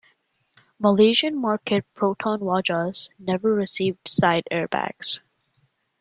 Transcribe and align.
Malaysian 0.79 1.39
market 1.39 1.85
Proton 1.93 2.39
Wajas 2.39 3.11
never 3.19 3.53
received 3.53 4.07
side 4.07 4.45
airbags. 4.51 5.19